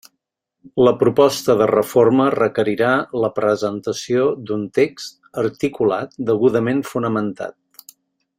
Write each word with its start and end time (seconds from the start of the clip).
La 0.85 0.91
proposta 1.01 1.55
de 1.59 1.67
reforma 1.71 2.25
requerirà 2.35 2.89
la 3.25 3.31
presentació 3.37 4.25
d'un 4.49 4.65
text 4.79 5.31
articulat 5.45 6.19
degudament 6.33 6.83
fonamentat. 6.95 7.93